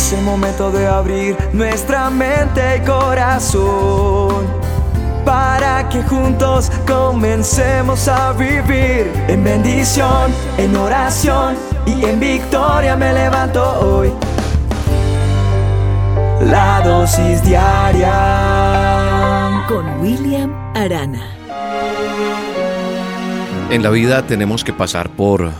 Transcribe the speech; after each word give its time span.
Es 0.00 0.14
el 0.14 0.22
momento 0.22 0.72
de 0.72 0.86
abrir 0.86 1.36
nuestra 1.52 2.08
mente 2.08 2.78
y 2.78 2.80
corazón 2.86 4.46
para 5.26 5.86
que 5.90 6.02
juntos 6.02 6.72
comencemos 6.86 8.08
a 8.08 8.32
vivir 8.32 9.12
en 9.28 9.44
bendición, 9.44 10.32
en 10.56 10.74
oración 10.74 11.54
y 11.84 12.02
en 12.02 12.18
victoria 12.18 12.96
me 12.96 13.12
levanto 13.12 13.62
hoy. 13.78 14.10
La 16.46 16.80
dosis 16.80 17.44
diaria 17.44 18.14
con 19.68 20.00
William 20.00 20.50
Arana. 20.74 21.36
En 23.68 23.82
la 23.82 23.90
vida 23.90 24.26
tenemos 24.26 24.64
que 24.64 24.72
pasar 24.72 25.10
por, 25.10 25.50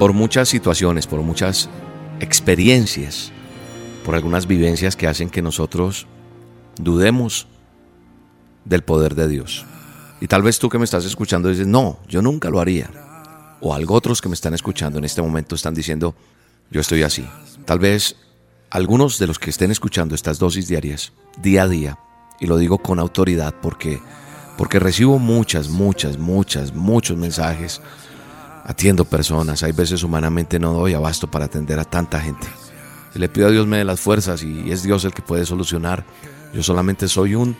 por 0.00 0.12
muchas 0.12 0.48
situaciones, 0.48 1.06
por 1.06 1.20
muchas 1.20 1.70
experiencias, 2.18 3.32
por 4.10 4.16
algunas 4.16 4.48
vivencias 4.48 4.96
que 4.96 5.06
hacen 5.06 5.30
que 5.30 5.40
nosotros 5.40 6.08
dudemos 6.74 7.46
del 8.64 8.82
poder 8.82 9.14
de 9.14 9.28
Dios. 9.28 9.64
Y 10.20 10.26
tal 10.26 10.42
vez 10.42 10.58
tú 10.58 10.68
que 10.68 10.78
me 10.78 10.84
estás 10.84 11.04
escuchando 11.04 11.48
dices, 11.48 11.68
no, 11.68 12.00
yo 12.08 12.20
nunca 12.20 12.50
lo 12.50 12.58
haría. 12.58 12.90
O 13.60 13.72
algo 13.72 13.94
otros 13.94 14.20
que 14.20 14.28
me 14.28 14.34
están 14.34 14.52
escuchando 14.52 14.98
en 14.98 15.04
este 15.04 15.22
momento 15.22 15.54
están 15.54 15.74
diciendo, 15.74 16.16
yo 16.72 16.80
estoy 16.80 17.04
así. 17.04 17.24
Tal 17.64 17.78
vez 17.78 18.16
algunos 18.70 19.20
de 19.20 19.28
los 19.28 19.38
que 19.38 19.50
estén 19.50 19.70
escuchando 19.70 20.16
estas 20.16 20.40
dosis 20.40 20.66
diarias, 20.66 21.12
día 21.40 21.62
a 21.62 21.68
día, 21.68 21.96
y 22.40 22.46
lo 22.46 22.56
digo 22.56 22.78
con 22.78 22.98
autoridad 22.98 23.54
porque, 23.62 24.02
porque 24.58 24.80
recibo 24.80 25.20
muchas, 25.20 25.68
muchas, 25.68 26.18
muchas, 26.18 26.74
muchos 26.74 27.16
mensajes, 27.16 27.80
atiendo 28.64 29.04
personas, 29.04 29.62
hay 29.62 29.70
veces 29.70 30.02
humanamente 30.02 30.58
no 30.58 30.72
doy 30.72 30.94
abasto 30.94 31.30
para 31.30 31.44
atender 31.44 31.78
a 31.78 31.84
tanta 31.84 32.18
gente. 32.18 32.48
Le 33.18 33.28
pido 33.28 33.48
a 33.48 33.50
Dios 33.50 33.66
me 33.66 33.78
dé 33.78 33.84
las 33.84 34.00
fuerzas 34.00 34.42
y 34.42 34.70
es 34.70 34.82
Dios 34.82 35.04
el 35.04 35.12
que 35.12 35.22
puede 35.22 35.44
solucionar. 35.44 36.04
Yo 36.54 36.62
solamente 36.62 37.08
soy 37.08 37.34
un 37.34 37.56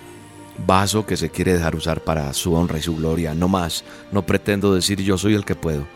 vaso 0.66 1.06
que 1.06 1.16
se 1.16 1.30
quiere 1.30 1.54
dejar 1.54 1.74
usar 1.74 2.02
para 2.02 2.32
su 2.32 2.54
honra 2.54 2.78
y 2.78 2.82
su 2.82 2.96
gloria, 2.96 3.34
no 3.34 3.48
más. 3.48 3.84
No 4.12 4.24
pretendo 4.24 4.74
decir 4.74 5.00
yo 5.00 5.18
soy 5.18 5.34
el 5.34 5.44
que 5.44 5.54
puedo. 5.54 5.86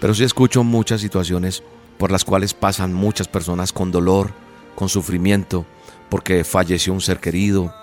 Pero 0.00 0.14
sí 0.14 0.24
escucho 0.24 0.62
muchas 0.64 1.00
situaciones 1.00 1.62
por 1.98 2.10
las 2.10 2.24
cuales 2.24 2.54
pasan 2.54 2.92
muchas 2.92 3.26
personas 3.26 3.72
con 3.72 3.90
dolor, 3.90 4.32
con 4.74 4.88
sufrimiento, 4.88 5.66
porque 6.08 6.44
falleció 6.44 6.92
un 6.92 7.00
ser 7.00 7.18
querido, 7.18 7.74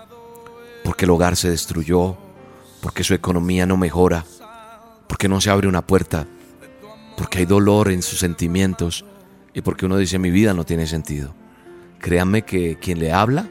porque 0.84 1.06
el 1.06 1.12
hogar 1.12 1.36
se 1.36 1.50
destruyó, 1.50 2.16
porque 2.81 3.04
su 3.04 3.14
economía 3.14 3.66
no 3.66 3.76
mejora, 3.76 4.24
porque 5.08 5.28
no 5.28 5.42
se 5.42 5.50
abre 5.50 5.68
una 5.68 5.86
puerta, 5.86 6.26
porque 7.18 7.40
hay 7.40 7.46
dolor 7.46 7.92
en 7.92 8.02
sus 8.02 8.20
sentimientos 8.20 9.04
y 9.56 9.61
porque 9.61 9.86
uno 9.86 9.98
dice 9.98 10.20
mi 10.20 10.30
vida 10.30 10.53
no 10.53 10.66
tiene 10.66 10.86
sentido. 10.86 11.34
Créanme 12.00 12.44
que 12.44 12.78
quien 12.78 13.00
le 13.00 13.14
habla 13.14 13.48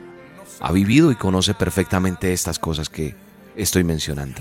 ha 0.60 0.70
vivido 0.70 1.10
y 1.10 1.16
conoce 1.16 1.54
perfectamente 1.54 2.32
estas 2.32 2.58
cosas 2.58 2.88
que 2.88 3.16
estoy 3.56 3.82
mencionando. 3.82 4.40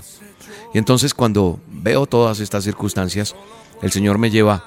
Y 0.72 0.78
entonces 0.78 1.14
cuando 1.14 1.58
veo 1.66 2.06
todas 2.06 2.38
estas 2.40 2.64
circunstancias, 2.64 3.34
el 3.82 3.90
Señor 3.90 4.18
me 4.18 4.30
lleva 4.30 4.62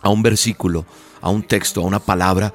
a 0.00 0.08
un 0.08 0.22
versículo, 0.22 0.86
a 1.20 1.30
un 1.30 1.42
texto, 1.42 1.82
a 1.82 1.86
una 1.86 2.00
palabra 2.00 2.52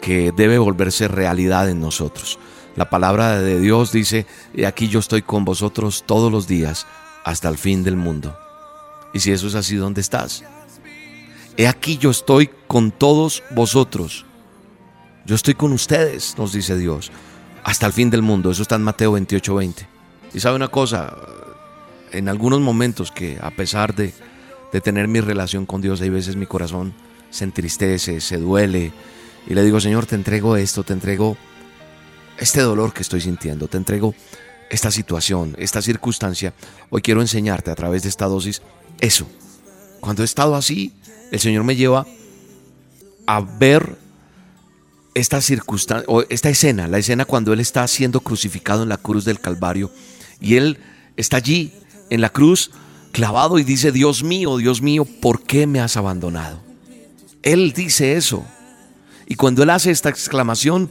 que 0.00 0.32
debe 0.32 0.58
volverse 0.58 1.08
realidad 1.08 1.68
en 1.68 1.80
nosotros. 1.80 2.38
La 2.76 2.90
palabra 2.90 3.40
de 3.40 3.58
Dios 3.58 3.90
dice, 3.90 4.26
y 4.54 4.64
aquí 4.64 4.88
yo 4.88 5.00
estoy 5.00 5.22
con 5.22 5.44
vosotros 5.44 6.04
todos 6.06 6.30
los 6.30 6.46
días 6.46 6.86
hasta 7.24 7.48
el 7.48 7.58
fin 7.58 7.82
del 7.82 7.96
mundo. 7.96 8.38
Y 9.12 9.20
si 9.20 9.32
eso 9.32 9.48
es 9.48 9.54
así, 9.54 9.76
¿dónde 9.76 10.00
estás? 10.00 10.44
He 11.56 11.66
aquí 11.66 11.96
yo 11.96 12.10
estoy 12.10 12.50
con 12.66 12.90
todos 12.90 13.42
vosotros. 13.50 14.24
Yo 15.24 15.34
estoy 15.34 15.54
con 15.54 15.72
ustedes, 15.72 16.36
nos 16.38 16.52
dice 16.52 16.76
Dios 16.76 17.10
hasta 17.66 17.86
el 17.86 17.92
fin 17.92 18.10
del 18.10 18.22
mundo. 18.22 18.52
Eso 18.52 18.62
está 18.62 18.76
en 18.76 18.82
Mateo 18.82 19.12
28, 19.12 19.54
20. 19.54 19.88
Y 20.34 20.40
sabe 20.40 20.54
una 20.54 20.68
cosa, 20.68 21.16
en 22.12 22.28
algunos 22.28 22.60
momentos 22.60 23.10
que 23.10 23.38
a 23.40 23.50
pesar 23.50 23.92
de, 23.92 24.14
de 24.72 24.80
tener 24.80 25.08
mi 25.08 25.20
relación 25.20 25.66
con 25.66 25.80
Dios, 25.80 26.00
hay 26.00 26.10
veces 26.10 26.36
mi 26.36 26.46
corazón 26.46 26.94
se 27.30 27.42
entristece, 27.42 28.20
se 28.20 28.36
duele. 28.36 28.92
Y 29.48 29.54
le 29.54 29.64
digo, 29.64 29.80
Señor, 29.80 30.06
te 30.06 30.14
entrego 30.14 30.56
esto, 30.56 30.84
te 30.84 30.92
entrego 30.92 31.36
este 32.38 32.60
dolor 32.60 32.92
que 32.92 33.02
estoy 33.02 33.20
sintiendo, 33.20 33.66
te 33.66 33.78
entrego 33.78 34.14
esta 34.70 34.92
situación, 34.92 35.56
esta 35.58 35.82
circunstancia. 35.82 36.54
Hoy 36.88 37.02
quiero 37.02 37.20
enseñarte 37.20 37.72
a 37.72 37.74
través 37.74 38.04
de 38.04 38.10
esta 38.10 38.26
dosis 38.26 38.62
eso. 39.00 39.26
Cuando 39.98 40.22
he 40.22 40.24
estado 40.24 40.54
así, 40.54 40.92
el 41.30 41.40
Señor 41.40 41.64
me 41.64 41.76
lleva 41.76 42.06
a 43.26 43.40
ver 43.40 43.98
esta 45.14 45.40
circunstancia, 45.40 46.04
o 46.08 46.22
esta 46.28 46.50
escena, 46.50 46.88
la 46.88 46.98
escena 46.98 47.24
cuando 47.24 47.52
Él 47.52 47.60
está 47.60 47.86
siendo 47.88 48.20
crucificado 48.20 48.82
en 48.82 48.88
la 48.88 48.98
cruz 48.98 49.24
del 49.24 49.40
Calvario 49.40 49.90
y 50.40 50.56
Él 50.56 50.78
está 51.16 51.38
allí 51.38 51.72
en 52.10 52.20
la 52.20 52.28
cruz 52.30 52.70
clavado 53.12 53.58
y 53.58 53.64
dice, 53.64 53.92
Dios 53.92 54.22
mío, 54.22 54.58
Dios 54.58 54.82
mío, 54.82 55.06
¿por 55.06 55.42
qué 55.42 55.66
me 55.66 55.80
has 55.80 55.96
abandonado? 55.96 56.60
Él 57.42 57.72
dice 57.72 58.16
eso. 58.16 58.44
Y 59.26 59.36
cuando 59.36 59.62
Él 59.62 59.70
hace 59.70 59.90
esta 59.90 60.10
exclamación, 60.10 60.90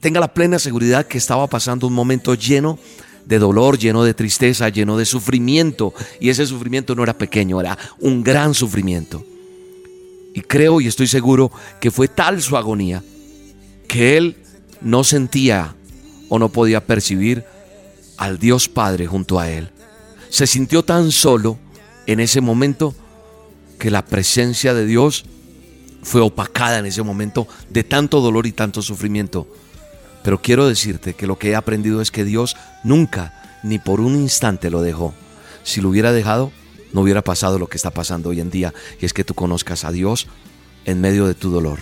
tenga 0.00 0.20
la 0.20 0.34
plena 0.34 0.58
seguridad 0.58 1.06
que 1.06 1.16
estaba 1.16 1.46
pasando 1.46 1.86
un 1.86 1.94
momento 1.94 2.34
lleno 2.34 2.78
de 3.26 3.38
dolor, 3.38 3.78
lleno 3.78 4.04
de 4.04 4.14
tristeza, 4.14 4.68
lleno 4.68 4.96
de 4.96 5.06
sufrimiento. 5.06 5.94
Y 6.20 6.28
ese 6.28 6.46
sufrimiento 6.46 6.94
no 6.94 7.02
era 7.02 7.16
pequeño, 7.16 7.60
era 7.60 7.78
un 8.00 8.22
gran 8.22 8.54
sufrimiento. 8.54 9.24
Y 10.34 10.40
creo 10.40 10.80
y 10.80 10.88
estoy 10.88 11.06
seguro 11.06 11.50
que 11.80 11.90
fue 11.90 12.08
tal 12.08 12.42
su 12.42 12.56
agonía 12.56 13.02
que 13.86 14.16
él 14.16 14.36
no 14.80 15.04
sentía 15.04 15.76
o 16.28 16.38
no 16.38 16.48
podía 16.48 16.84
percibir 16.84 17.44
al 18.16 18.38
Dios 18.38 18.68
Padre 18.68 19.06
junto 19.06 19.38
a 19.38 19.48
él. 19.48 19.70
Se 20.30 20.46
sintió 20.46 20.84
tan 20.84 21.12
solo 21.12 21.58
en 22.06 22.20
ese 22.20 22.40
momento 22.40 22.94
que 23.78 23.90
la 23.90 24.04
presencia 24.04 24.74
de 24.74 24.86
Dios 24.86 25.24
fue 26.02 26.20
opacada 26.20 26.78
en 26.78 26.86
ese 26.86 27.02
momento 27.02 27.46
de 27.70 27.84
tanto 27.84 28.20
dolor 28.20 28.46
y 28.46 28.52
tanto 28.52 28.82
sufrimiento. 28.82 29.46
Pero 30.24 30.40
quiero 30.40 30.66
decirte 30.66 31.14
que 31.14 31.26
lo 31.26 31.38
que 31.38 31.50
he 31.50 31.54
aprendido 31.54 32.00
es 32.00 32.10
que 32.10 32.24
Dios 32.24 32.56
nunca, 32.82 33.60
ni 33.62 33.78
por 33.78 34.00
un 34.00 34.16
instante 34.16 34.70
lo 34.70 34.80
dejó. 34.80 35.14
Si 35.62 35.82
lo 35.82 35.90
hubiera 35.90 36.12
dejado, 36.12 36.50
no 36.92 37.02
hubiera 37.02 37.22
pasado 37.22 37.58
lo 37.58 37.68
que 37.68 37.76
está 37.76 37.90
pasando 37.90 38.30
hoy 38.30 38.40
en 38.40 38.50
día, 38.50 38.72
y 39.00 39.04
es 39.04 39.12
que 39.12 39.22
tú 39.22 39.34
conozcas 39.34 39.84
a 39.84 39.92
Dios 39.92 40.26
en 40.86 41.02
medio 41.02 41.26
de 41.26 41.34
tu 41.34 41.50
dolor. 41.50 41.78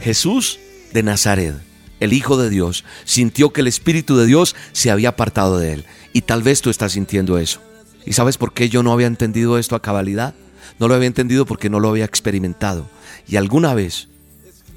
Jesús 0.00 0.58
de 0.94 1.02
Nazaret, 1.02 1.54
el 2.00 2.14
Hijo 2.14 2.38
de 2.38 2.48
Dios, 2.48 2.84
sintió 3.04 3.52
que 3.52 3.60
el 3.60 3.66
Espíritu 3.66 4.16
de 4.16 4.24
Dios 4.24 4.56
se 4.72 4.90
había 4.90 5.10
apartado 5.10 5.58
de 5.58 5.74
él. 5.74 5.84
Y 6.14 6.22
tal 6.22 6.42
vez 6.42 6.62
tú 6.62 6.70
estás 6.70 6.92
sintiendo 6.92 7.38
eso. 7.38 7.60
¿Y 8.06 8.14
sabes 8.14 8.38
por 8.38 8.54
qué 8.54 8.70
yo 8.70 8.82
no 8.82 8.92
había 8.92 9.06
entendido 9.06 9.58
esto 9.58 9.76
a 9.76 9.82
cabalidad? 9.82 10.34
No 10.78 10.88
lo 10.88 10.94
había 10.94 11.08
entendido 11.08 11.44
porque 11.44 11.68
no 11.68 11.80
lo 11.80 11.90
había 11.90 12.06
experimentado. 12.06 12.88
Y 13.28 13.36
alguna 13.36 13.74
vez, 13.74 14.08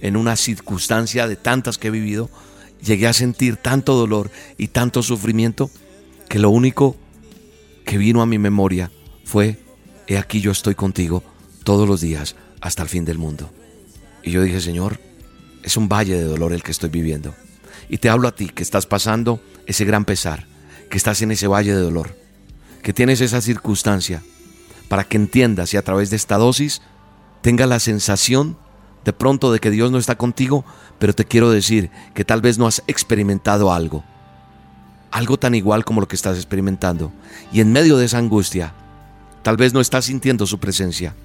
en 0.02 0.18
una 0.18 0.36
circunstancia 0.36 1.28
de 1.28 1.38
tantas 1.38 1.78
que 1.78 1.88
he 1.88 1.92
vivido, 1.92 2.30
llegué 2.84 3.08
a 3.08 3.14
sentir 3.14 3.58
tanto 3.58 3.96
dolor 3.96 4.32
y 4.58 4.70
tanto 4.70 5.04
sufrimiento 5.04 5.70
que 6.28 6.40
lo 6.40 6.50
único 6.50 6.96
que 7.86 7.98
vino 7.98 8.22
a 8.22 8.26
mi 8.26 8.38
memoria 8.38 8.92
fue, 9.26 9.60
he 10.08 10.18
aquí 10.18 10.42
yo 10.42 10.52
estoy 10.52 10.76
contigo 10.76 11.24
todos 11.64 11.88
los 11.88 12.02
días 12.02 12.36
hasta 12.62 12.84
el 12.84 12.90
fin 12.90 13.06
del 13.06 13.18
mundo. 13.18 13.50
Y 14.24 14.32
yo 14.32 14.42
dije, 14.42 14.62
Señor, 14.62 15.00
es 15.64 15.78
un 15.78 15.90
valle 15.90 16.16
de 16.16 16.24
dolor 16.24 16.54
el 16.54 16.64
que 16.64 16.72
estoy 16.72 16.90
viviendo. 16.90 17.34
Y 17.90 17.98
te 17.98 18.10
hablo 18.10 18.28
a 18.28 18.36
ti 18.36 18.48
que 18.48 18.64
estás 18.64 18.86
pasando 18.86 19.42
ese 19.66 19.86
gran 19.86 20.06
pesar, 20.06 20.46
que 20.90 20.98
estás 20.98 21.22
en 21.22 21.32
ese 21.32 21.48
valle 21.48 21.74
de 21.74 21.82
dolor, 21.82 22.16
que 22.84 22.94
tienes 22.94 23.22
esa 23.22 23.42
circunstancia, 23.42 24.22
para 24.88 25.04
que 25.04 25.18
entiendas 25.18 25.74
y 25.74 25.78
a 25.78 25.84
través 25.84 26.10
de 26.10 26.16
esta 26.16 26.38
dosis 26.38 26.82
tenga 27.42 27.66
la 27.68 27.80
sensación 27.80 28.58
de 29.06 29.14
pronto 29.14 29.52
de 29.52 29.60
que 29.60 29.72
Dios 29.72 29.92
no 29.92 29.98
está 29.98 30.16
contigo, 30.16 30.66
pero 31.00 31.14
te 31.14 31.26
quiero 31.26 31.50
decir 31.52 31.90
que 32.14 32.26
tal 32.26 32.42
vez 32.42 32.58
no 32.58 32.68
has 32.68 32.84
experimentado 32.88 33.72
algo, 33.72 34.04
algo 35.12 35.38
tan 35.38 35.56
igual 35.56 35.86
como 35.86 36.02
lo 36.02 36.08
que 36.08 36.16
estás 36.16 36.38
experimentando. 36.38 37.12
Y 37.52 37.62
en 37.62 37.72
medio 37.72 37.98
de 37.98 38.06
esa 38.06 38.18
angustia, 38.18 38.74
tal 39.42 39.58
vez 39.58 39.74
no 39.74 39.80
estás 39.80 40.06
sintiendo 40.06 40.46
su 40.46 40.60
presencia. 40.60 41.16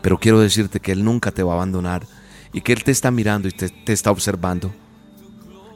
Pero 0.00 0.18
quiero 0.18 0.40
decirte 0.40 0.80
que 0.80 0.92
Él 0.92 1.04
nunca 1.04 1.30
te 1.30 1.42
va 1.42 1.52
a 1.52 1.56
abandonar 1.56 2.06
y 2.52 2.60
que 2.60 2.72
Él 2.72 2.84
te 2.84 2.90
está 2.90 3.10
mirando 3.10 3.48
y 3.48 3.52
te, 3.52 3.92
está 3.92 4.10
observando. 4.10 4.72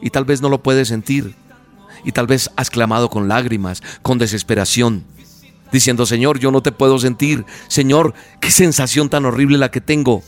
Y 0.02 0.10
tal 0.10 0.24
vez 0.24 0.42
no 0.42 0.48
lo 0.48 0.62
puedes 0.62 0.88
sentir. 0.88 1.34
Y 2.04 2.12
tal 2.12 2.26
vez 2.26 2.50
has 2.56 2.70
clamado 2.70 3.08
con 3.08 3.28
lágrimas, 3.28 3.82
con 4.02 4.18
desesperación, 4.18 5.04
diciendo, 5.72 6.06
Señor, 6.06 6.38
yo 6.38 6.50
no 6.50 6.62
te 6.62 6.70
puedo 6.70 6.98
sentir. 6.98 7.44
Señor, 7.68 8.14
qué 8.40 8.50
sensación 8.50 9.08
tan 9.08 9.24
horrible 9.24 9.58
la 9.58 9.70
que 9.70 9.80
tengo. 9.80 10.22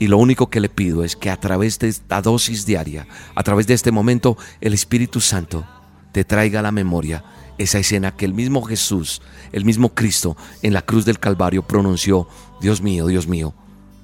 Y 0.00 0.06
lo 0.06 0.16
único 0.16 0.48
que 0.48 0.60
le 0.60 0.70
pido 0.70 1.04
es 1.04 1.14
que 1.14 1.28
a 1.28 1.36
través 1.36 1.78
de 1.78 1.88
esta 1.88 2.22
dosis 2.22 2.64
diaria, 2.64 3.06
a 3.34 3.42
través 3.42 3.66
de 3.66 3.74
este 3.74 3.92
momento, 3.92 4.38
el 4.62 4.72
Espíritu 4.72 5.20
Santo 5.20 5.66
te 6.10 6.24
traiga 6.24 6.60
a 6.60 6.62
la 6.62 6.72
memoria 6.72 7.22
esa 7.58 7.78
escena 7.78 8.16
que 8.16 8.24
el 8.24 8.32
mismo 8.32 8.62
Jesús, 8.62 9.20
el 9.52 9.66
mismo 9.66 9.94
Cristo 9.94 10.38
en 10.62 10.72
la 10.72 10.80
cruz 10.80 11.04
del 11.04 11.18
Calvario 11.18 11.66
pronunció, 11.66 12.26
Dios 12.62 12.80
mío, 12.80 13.08
Dios 13.08 13.28
mío, 13.28 13.52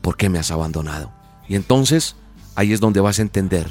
¿por 0.02 0.18
qué 0.18 0.28
me 0.28 0.38
has 0.38 0.50
abandonado? 0.50 1.10
Y 1.48 1.54
entonces 1.54 2.14
ahí 2.56 2.74
es 2.74 2.80
donde 2.80 3.00
vas 3.00 3.18
a 3.18 3.22
entender 3.22 3.70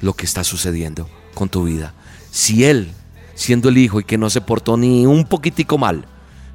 lo 0.00 0.14
que 0.14 0.24
está 0.24 0.44
sucediendo 0.44 1.06
con 1.34 1.50
tu 1.50 1.64
vida. 1.64 1.92
Si 2.30 2.64
Él, 2.64 2.92
siendo 3.34 3.68
el 3.68 3.76
Hijo 3.76 4.00
y 4.00 4.04
que 4.04 4.16
no 4.16 4.30
se 4.30 4.40
portó 4.40 4.78
ni 4.78 5.04
un 5.04 5.26
poquitico 5.26 5.76
mal, 5.76 6.06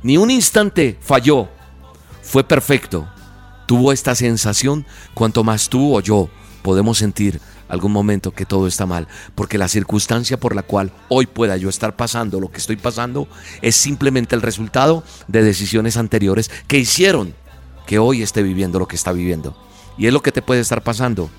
ni 0.01 0.17
un 0.17 0.31
instante 0.31 0.97
falló, 1.01 1.49
fue 2.23 2.43
perfecto, 2.43 3.07
tuvo 3.67 3.91
esta 3.91 4.15
sensación, 4.15 4.87
cuanto 5.13 5.43
más 5.43 5.69
tú 5.69 5.95
o 5.95 6.01
yo 6.01 6.29
podemos 6.63 6.97
sentir 6.97 7.39
algún 7.69 7.91
momento 7.91 8.31
que 8.31 8.45
todo 8.45 8.65
está 8.65 8.85
mal, 8.85 9.07
porque 9.35 9.57
la 9.57 9.67
circunstancia 9.67 10.39
por 10.39 10.55
la 10.55 10.63
cual 10.63 10.91
hoy 11.09 11.27
pueda 11.27 11.57
yo 11.57 11.69
estar 11.69 11.95
pasando 11.95 12.39
lo 12.39 12.49
que 12.49 12.57
estoy 12.57 12.77
pasando 12.77 13.27
es 13.61 13.75
simplemente 13.75 14.35
el 14.35 14.41
resultado 14.41 15.03
de 15.27 15.43
decisiones 15.43 15.97
anteriores 15.97 16.49
que 16.67 16.79
hicieron 16.79 17.35
que 17.85 17.99
hoy 17.99 18.21
esté 18.21 18.41
viviendo 18.41 18.79
lo 18.79 18.87
que 18.87 18.95
está 18.95 19.11
viviendo. 19.11 19.55
Y 19.97 20.07
es 20.07 20.13
lo 20.13 20.21
que 20.21 20.31
te 20.31 20.41
puede 20.41 20.61
estar 20.61 20.83
pasando. 20.83 21.29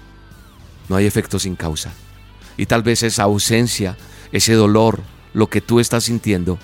No 0.88 0.96
hay 0.96 1.06
efecto 1.06 1.38
sin 1.38 1.56
causa. 1.56 1.92
Y 2.56 2.66
tal 2.66 2.82
vez 2.82 3.02
esa 3.02 3.24
ausencia, 3.24 3.96
ese 4.32 4.54
dolor, 4.54 5.00
lo 5.32 5.48
que 5.48 5.60
tú 5.60 5.78
estás 5.80 6.04
sintiendo, 6.04 6.58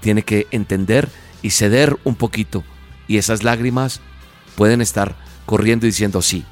tiene 0.00 0.22
que 0.22 0.46
entender 0.50 1.08
y 1.42 1.50
ceder 1.50 1.98
un 2.04 2.16
poquito. 2.16 2.64
Y 3.06 3.18
esas 3.18 3.44
lágrimas 3.44 4.00
pueden 4.56 4.80
estar 4.80 5.14
corriendo 5.44 5.86
y 5.86 5.90
diciendo, 5.90 6.22
sí, 6.22 6.44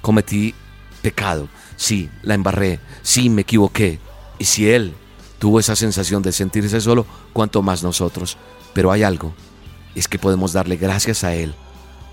cometí 0.00 0.54
pecado, 1.02 1.48
sí, 1.76 2.10
la 2.22 2.34
embarré, 2.34 2.80
sí, 3.02 3.30
me 3.30 3.42
equivoqué. 3.42 4.00
Y 4.38 4.44
si 4.44 4.68
Él 4.68 4.94
tuvo 5.38 5.60
esa 5.60 5.76
sensación 5.76 6.22
de 6.22 6.32
sentirse 6.32 6.80
solo, 6.80 7.06
cuanto 7.32 7.62
más 7.62 7.82
nosotros. 7.82 8.36
Pero 8.74 8.90
hay 8.90 9.02
algo, 9.02 9.34
es 9.94 10.08
que 10.08 10.18
podemos 10.18 10.52
darle 10.52 10.76
gracias 10.76 11.24
a 11.24 11.34
Él, 11.34 11.54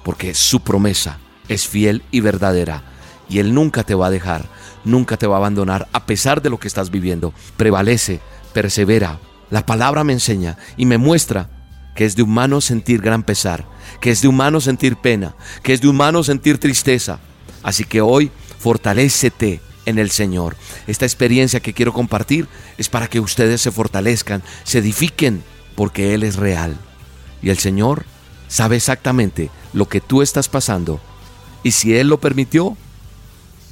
porque 0.03 0.33
su 0.33 0.61
promesa 0.61 1.17
es 1.47 1.67
fiel 1.67 2.03
y 2.11 2.19
verdadera, 2.19 2.83
y 3.29 3.39
Él 3.39 3.53
nunca 3.53 3.83
te 3.83 3.95
va 3.95 4.07
a 4.07 4.11
dejar, 4.11 4.45
nunca 4.85 5.17
te 5.17 5.27
va 5.27 5.35
a 5.35 5.39
abandonar, 5.39 5.87
a 5.91 6.05
pesar 6.05 6.41
de 6.41 6.49
lo 6.49 6.59
que 6.59 6.67
estás 6.67 6.89
viviendo. 6.91 7.33
Prevalece, 7.57 8.21
persevera. 8.53 9.19
La 9.49 9.65
palabra 9.65 10.03
me 10.03 10.13
enseña 10.13 10.57
y 10.75 10.85
me 10.85 10.97
muestra 10.97 11.49
que 11.97 12.05
es 12.05 12.15
de 12.15 12.21
humano 12.21 12.61
sentir 12.61 13.01
gran 13.01 13.23
pesar, 13.23 13.65
que 13.99 14.11
es 14.11 14.21
de 14.21 14.27
humano 14.27 14.61
sentir 14.61 14.97
pena, 14.97 15.35
que 15.63 15.73
es 15.73 15.81
de 15.81 15.87
humano 15.87 16.23
sentir 16.23 16.59
tristeza. 16.59 17.19
Así 17.63 17.85
que 17.85 18.01
hoy 18.01 18.29
fortalécete 18.59 19.61
en 19.87 19.97
el 19.97 20.11
Señor. 20.11 20.55
Esta 20.85 21.05
experiencia 21.05 21.59
que 21.59 21.73
quiero 21.73 21.93
compartir 21.93 22.47
es 22.77 22.87
para 22.87 23.07
que 23.07 23.19
ustedes 23.19 23.61
se 23.61 23.71
fortalezcan, 23.71 24.43
se 24.63 24.77
edifiquen, 24.77 25.43
porque 25.73 26.13
Él 26.13 26.21
es 26.21 26.35
real. 26.35 26.77
Y 27.41 27.49
el 27.49 27.57
Señor 27.57 28.05
sabe 28.47 28.75
exactamente 28.75 29.49
lo 29.73 29.89
que 29.89 29.99
tú 29.99 30.21
estás 30.21 30.49
pasando. 30.49 31.01
Y 31.63 31.71
si 31.71 31.97
Él 31.97 32.09
lo 32.09 32.19
permitió, 32.19 32.77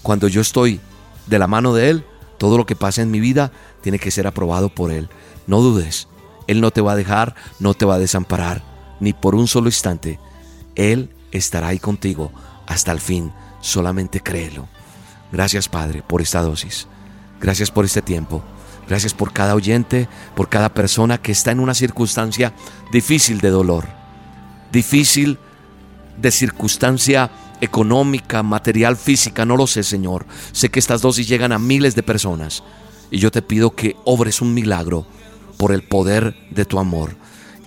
cuando 0.02 0.28
yo 0.28 0.42
estoy 0.42 0.80
de 1.28 1.38
la 1.38 1.46
mano 1.46 1.76
de 1.76 1.92
Él, 1.92 2.06
todo 2.40 2.58
lo 2.58 2.66
que 2.66 2.76
pasa 2.76 3.04
en 3.04 3.12
mi 3.12 3.20
vida 3.20 3.52
tiene 3.82 4.00
que 4.00 4.10
ser 4.10 4.26
aprobado 4.26 4.70
por 4.70 4.92
Él. 4.92 5.10
No 5.46 5.62
dudes, 5.62 6.08
Él 6.48 6.62
no 6.62 6.72
te 6.72 6.82
va 6.82 6.94
a 6.94 6.96
dejar, 6.96 7.36
no 7.60 7.74
te 7.74 7.86
va 7.86 7.96
a 7.96 8.00
desamparar, 8.00 8.64
ni 9.00 9.14
por 9.14 9.36
un 9.36 9.48
solo 9.48 9.68
instante. 9.68 10.20
Él 10.76 11.10
estará 11.32 11.68
ahí 11.68 11.80
contigo 11.80 12.32
hasta 12.68 12.92
el 12.92 13.00
fin, 13.00 13.32
solamente 13.62 14.22
créelo. 14.22 14.68
Gracias 15.32 15.70
Padre 15.70 16.04
por 16.06 16.22
esta 16.22 16.42
dosis, 16.42 16.88
gracias 17.42 17.72
por 17.72 17.86
este 17.86 18.02
tiempo, 18.02 18.44
gracias 18.88 19.14
por 19.14 19.34
cada 19.34 19.56
oyente, 19.56 20.08
por 20.36 20.50
cada 20.50 20.74
persona 20.74 21.18
que 21.18 21.32
está 21.32 21.52
en 21.52 21.60
una 21.60 21.74
circunstancia 21.74 22.54
difícil 22.92 23.42
de 23.42 23.50
dolor, 23.50 23.86
difícil 24.72 25.40
de 26.18 26.32
circunstancia 26.32 27.32
económica, 27.62 28.44
material, 28.44 28.96
física, 28.96 29.46
no 29.46 29.58
lo 29.58 29.68
sé, 29.68 29.84
Señor. 29.84 30.26
Sé 30.52 30.70
que 30.70 30.80
estas 30.80 31.02
dosis 31.02 31.28
llegan 31.28 31.52
a 31.52 31.60
miles 31.60 31.96
de 31.96 32.04
personas 32.04 32.64
y 33.12 33.20
yo 33.20 33.32
te 33.32 33.42
pido 33.42 33.76
que 33.76 33.96
obres 34.06 34.42
un 34.42 34.54
milagro 34.54 35.06
por 35.58 35.72
el 35.72 35.84
poder 35.84 36.36
de 36.52 36.66
tu 36.66 36.80
amor. 36.80 37.16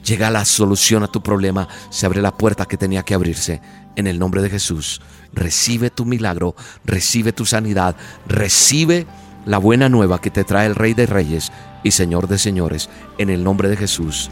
Llega 0.05 0.31
la 0.31 0.45
solución 0.45 1.03
a 1.03 1.09
tu 1.09 1.23
problema, 1.23 1.69
se 1.91 2.07
abre 2.07 2.23
la 2.23 2.37
puerta 2.37 2.65
que 2.65 2.77
tenía 2.77 3.03
que 3.03 3.15
abrirse. 3.15 3.61
En 3.97 4.07
el 4.07 4.19
nombre 4.19 4.43
de 4.43 4.51
Jesús, 4.51 5.01
recibe 5.33 5.91
tu 5.91 6.05
milagro, 6.05 6.55
recibe 6.85 7.33
tu 7.33 7.45
sanidad, 7.45 7.97
recibe 8.27 9.07
la 9.45 9.59
buena 9.59 9.89
nueva 9.89 10.21
que 10.21 10.31
te 10.31 10.45
trae 10.45 10.67
el 10.67 10.75
Rey 10.75 10.95
de 10.95 11.07
Reyes 11.07 11.51
y 11.83 11.91
Señor 11.91 12.29
de 12.29 12.39
Señores. 12.39 12.89
En 13.19 13.29
el 13.29 13.43
nombre 13.43 13.69
de 13.69 13.77
Jesús. 13.77 14.31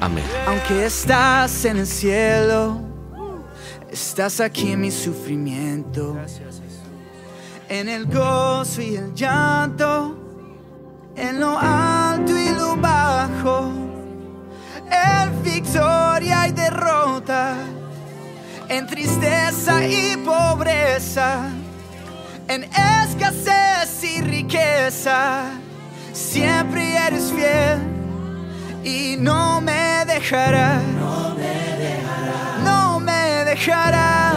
Amén. 0.00 0.24
Aunque 0.46 0.84
estás 0.84 1.64
en 1.64 1.78
el 1.78 1.86
cielo 1.86 2.96
Estás 3.90 4.40
aquí 4.40 4.72
en 4.72 4.82
mi 4.82 4.90
sufrimiento, 4.90 6.16
en 7.68 7.88
el 7.88 8.04
gozo 8.06 8.82
y 8.82 8.96
el 8.96 9.14
llanto, 9.14 10.18
en 11.16 11.40
lo 11.40 11.58
alto 11.58 12.05
en 18.76 18.86
tristeza 18.86 19.86
y 19.86 20.18
pobreza, 20.18 21.48
en 22.46 22.64
escasez 22.64 24.04
y 24.04 24.20
riqueza. 24.20 25.44
Siempre 26.12 26.94
eres 26.94 27.32
fiel 27.32 27.78
y 28.84 29.16
no 29.18 29.62
me 29.62 30.04
dejarás. 30.06 30.82
No 30.82 31.34
me 31.34 31.76
dejarás. 31.78 32.62
No 32.64 33.00
me 33.00 33.44
dejarás. 33.44 34.36